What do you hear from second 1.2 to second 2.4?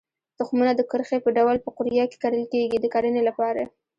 په ډول په قوریه کې